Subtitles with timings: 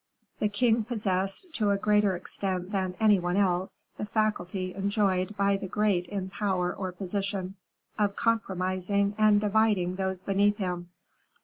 [0.39, 5.57] The king possessed, to a greater extent than any one else, the faculty enjoyed by
[5.57, 7.53] the great in power or position,
[7.99, 10.89] of compromising and dividing those beneath him.